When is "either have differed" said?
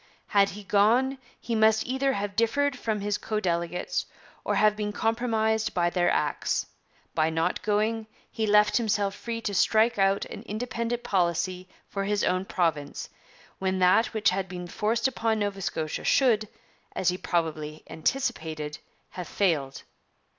1.85-2.75